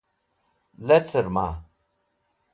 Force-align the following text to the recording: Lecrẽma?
Lecrẽma? 0.87 1.47